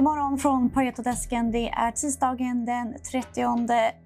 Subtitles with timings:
[0.00, 1.50] God morgon från Paretodesken.
[1.50, 3.44] Det är tisdagen den 30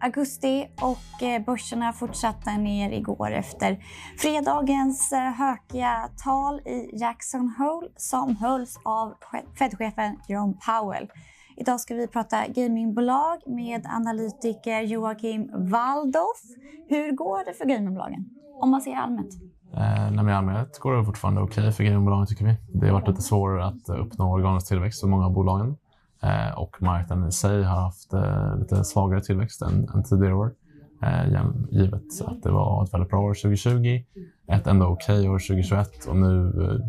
[0.00, 3.78] augusti och eh, börserna fortsatte ner igår efter
[4.18, 9.14] fredagens eh, hökiga tal i Jackson Hole som hölls av
[9.58, 11.08] Fed-chefen Jerome Powell.
[11.56, 16.42] Idag ska vi prata gamingbolag med analytiker Joakim Waldoff.
[16.88, 18.24] Hur går det för gamingbolagen
[18.60, 19.32] om man ser allmänt?
[19.76, 22.56] Eh, I allmänhet går det fortfarande okej okay för gamingbolagen tycker vi.
[22.74, 25.76] Det har varit lite svårare att eh, uppnå organisk tillväxt för många av bolagen.
[26.22, 30.54] Eh, och marknaden i sig har haft eh, lite svagare tillväxt än, än tidigare år.
[31.02, 34.04] Eh, givet att det var ett väldigt bra år 2020,
[34.46, 36.88] ett ändå okej okay år 2021 och nu eh,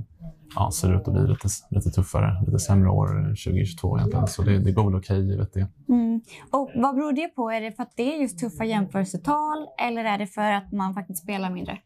[0.55, 4.27] ja, ser det ut att bli lite, lite tuffare, lite sämre år 2022 egentligen.
[4.27, 5.67] Så det, det går väl okej okay, givet det.
[5.89, 6.21] Mm.
[6.51, 7.51] Och vad beror det på?
[7.51, 10.93] Är det för att det är just tuffa jämförelsetal eller är det för att man
[10.93, 11.77] faktiskt spelar mindre?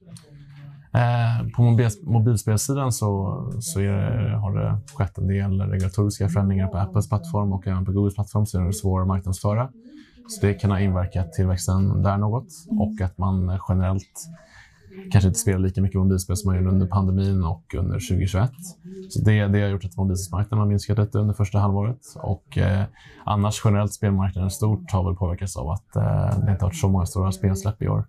[0.97, 3.09] Eh, på mobil, mobilspelsidan så,
[3.61, 7.91] så det, har det skett en del regulatoriska förändringar på Apples plattform och även på
[7.91, 9.69] Googles plattform så är det svårare att marknadsföra.
[10.27, 14.27] Så det kan ha inverkat tillväxten där något och att man generellt
[15.11, 18.51] kanske inte spelar lika mycket mobilspel som man gjorde under pandemin och under 2021.
[19.09, 21.99] Så det, det har gjort att mobilspelsmarknaden har minskat lite under första halvåret.
[22.15, 22.83] Och, eh,
[23.25, 26.89] annars generellt spelmarknaden stort har väl påverkats av att eh, det inte har varit så
[26.89, 28.07] många stora spelsläpp i år.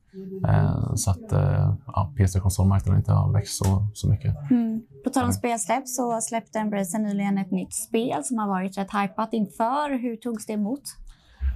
[0.49, 4.51] Eh, så att eh, ja, PC och konsolmarknaden inte har växt så, så mycket.
[4.51, 4.83] Mm.
[5.05, 8.91] På tal om spelsläpp så släppte Embracer nyligen ett nytt spel som har varit rätt
[8.93, 9.99] hypat inför.
[9.99, 10.83] Hur togs det emot?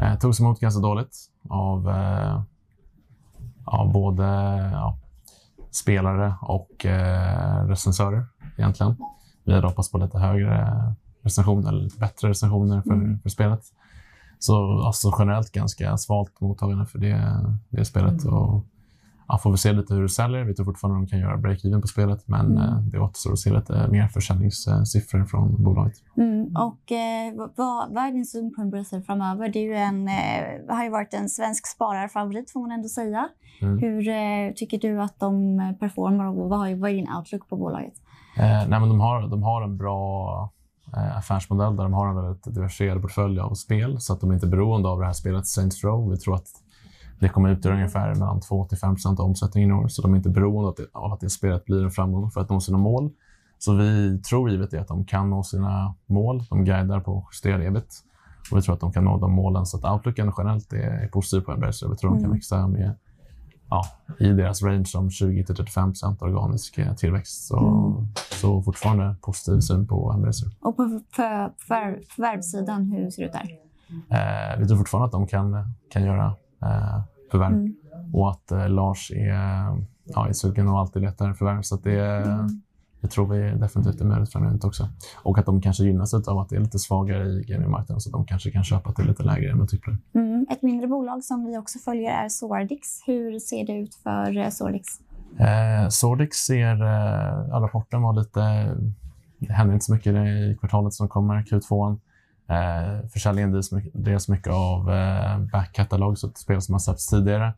[0.00, 1.16] Eh, togs emot ganska dåligt
[1.48, 2.42] av, eh,
[3.64, 4.24] av både
[4.72, 4.98] ja,
[5.72, 8.96] spelare och eh, recensörer egentligen.
[9.44, 13.20] Vi hade hoppats på lite högre recensioner, eller lite bättre recensioner för, mm.
[13.20, 13.62] för spelet.
[14.38, 18.24] Så alltså, generellt ganska svalt mottagande för det, det spelet.
[18.24, 18.34] Mm.
[18.34, 18.64] Och,
[19.32, 20.44] ja, får vi se lite hur det säljer.
[20.44, 22.58] Vi tror fortfarande att de kan göra break-even på spelet, men mm.
[22.58, 25.94] eh, det återstår att se lite mer försäljningssiffror från bolaget.
[26.16, 26.56] Mm.
[26.56, 29.48] Och eh, vad, vad är din syn på Embracer framöver?
[29.48, 33.28] Det är ju en, eh, har ju varit en svensk spararfavorit får man ändå säga.
[33.62, 33.78] Mm.
[33.78, 37.94] Hur eh, tycker du att de performar och vad, vad är din outlook på bolaget?
[38.36, 40.52] Eh, nej, men de, har, de har en bra
[40.96, 44.34] eh, affärsmodell där de har en väldigt diversifierad portfölj av spel så att de är
[44.34, 46.10] inte är beroende av det här spelet Saints Row.
[46.10, 46.48] Vi tror att
[47.22, 50.30] det kommer utgöra ungefär mellan 2 5% av omsättningen i år, så de är inte
[50.30, 53.10] beroende av att det spelet blir en framgång för att nå sina mål.
[53.58, 56.42] Så vi tror givet det att de kan nå sina mål.
[56.50, 58.04] De guidar på justerad ebit
[58.50, 59.66] och vi tror att de kan nå de målen.
[59.66, 61.88] Så att outlooken generellt är positiv på Embracer.
[61.88, 62.18] Vi tror mm.
[62.18, 62.36] de kan mm.
[62.36, 62.94] växa med
[63.70, 63.84] ja,
[64.18, 67.46] i deras range om 20-35% organisk eh, tillväxt.
[67.46, 68.06] Så, mm.
[68.40, 70.48] så fortfarande positiv syn på Embracer.
[70.60, 73.58] Och på för, för, förvärvssidan, hur ser det ut där?
[74.10, 76.26] Eh, vi tror fortfarande att de kan, kan göra
[76.62, 77.00] eh,
[77.32, 77.52] förvärv.
[77.52, 77.74] Mm.
[78.12, 79.34] Och att eh, Lars är,
[80.04, 81.62] ja, är sugen och alltid letar förvärv.
[81.62, 82.62] Så det, mm.
[83.00, 84.88] det tror vi definitivt är möjligt framöver också.
[85.22, 88.12] Och att de kanske gynnas av att det är lite svagare i gamingmarknaden så att
[88.12, 89.98] de kanske kan köpa till lite lägre multiplar.
[90.14, 90.46] Mm.
[90.50, 93.02] Ett mindre bolag som vi också följer är Sordix.
[93.06, 94.88] Hur ser det ut för eh, Sordix?
[95.38, 96.82] Eh, Sordix ser...
[96.82, 98.40] Eh, rapporten var lite...
[99.38, 101.98] Det händer inte så mycket i kvartalet som kommer, Q2.
[102.52, 107.52] Eh, försäljningen drevs mycket av eh, backkatalog, så ett spel som har släppts tidigare.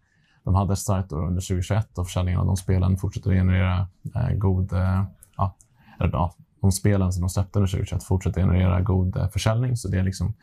[0.44, 3.86] De hade ett starkt år under 2021 och försäljningen av de spelen fortsätter att generera
[4.14, 4.72] eh, god...
[4.72, 5.04] Eh,
[5.36, 5.54] ja,
[6.00, 9.76] eller, ja, de spelen som de släppte under 2021 fortsätter generera god eh, försäljning.
[9.76, 10.34] Så det liksom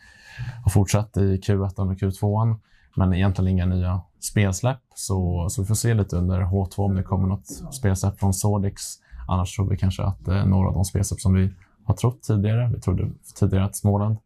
[0.63, 2.56] har fortsatt i Q1 och Q2.
[2.95, 4.81] Men egentligen inga nya spelsläpp.
[4.95, 8.83] Så, så vi får se lite under H2 om det kommer något spelsläpp från Sordix.
[9.28, 12.72] Annars tror vi kanske att eh, några av de spelsläpp som vi har trott tidigare,
[12.73, 14.18] vi trodde tidigare att Småland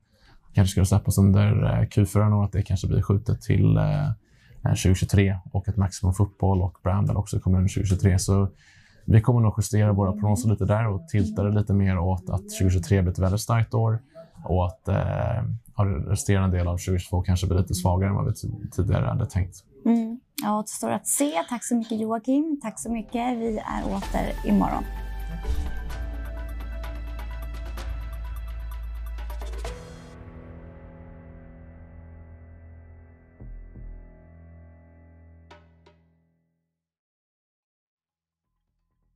[0.55, 4.13] kanske skulle släppas under eh, Q4 och att det kanske blir skjutet till eh, eh,
[4.63, 8.19] 2023 och att Maximum Football och Bramble också kommer under 2023.
[8.19, 8.47] Så
[9.05, 12.41] vi kommer nog justera våra prognoser lite där och tilta det lite mer åt att
[12.41, 13.99] 2023 blir ett väldigt starkt år
[14.43, 15.43] och att eh,
[16.07, 18.33] resterande del av 2022 kanske blir lite svagare än vad vi
[18.71, 19.55] tidigare hade tänkt.
[19.85, 20.19] Mm.
[20.43, 21.31] Ja, återstår att se.
[21.49, 22.59] Tack så mycket Joakim.
[22.61, 23.37] Tack så mycket.
[23.37, 24.83] Vi är åter imorgon.